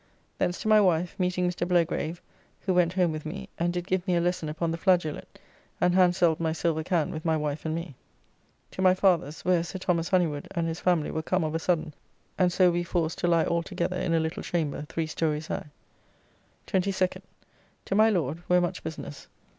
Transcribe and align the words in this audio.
Thence 0.39 0.59
to 0.63 0.67
my 0.67 0.81
wife, 0.81 1.13
meeting 1.19 1.47
Mr. 1.47 1.67
Blagrave, 1.67 2.23
who 2.61 2.73
went 2.73 2.93
home 2.93 3.11
with 3.11 3.23
me, 3.23 3.49
and 3.59 3.71
did 3.71 3.85
give 3.85 4.07
me 4.07 4.15
a 4.15 4.19
lesson 4.19 4.49
upon 4.49 4.71
the 4.71 4.77
flageolet, 4.79 5.27
and 5.79 5.93
handselled 5.93 6.39
my 6.39 6.53
silver 6.53 6.81
can 6.81 7.11
with 7.11 7.23
my 7.23 7.37
wife 7.37 7.65
and 7.65 7.75
me. 7.75 7.93
To 8.71 8.81
my 8.81 8.95
father's, 8.95 9.45
where 9.45 9.63
Sir 9.63 9.77
Thomas 9.77 10.09
Honeywood 10.09 10.47
and 10.55 10.65
his 10.67 10.79
family 10.79 11.11
were 11.11 11.21
come 11.21 11.43
of 11.43 11.53
a 11.53 11.59
sudden, 11.59 11.93
and 12.35 12.51
so 12.51 12.71
we 12.71 12.81
forced 12.81 13.19
to 13.19 13.27
lie 13.27 13.45
all 13.45 13.61
together 13.61 13.97
in 13.97 14.15
a 14.15 14.19
little 14.19 14.41
chamber, 14.41 14.87
three 14.89 15.05
stories 15.05 15.45
high. 15.45 15.67
22d. 16.65 17.21
To 17.85 17.93
my 17.93 18.09
Lord, 18.09 18.39
where 18.47 18.59
much 18.59 18.83
business. 18.83 19.27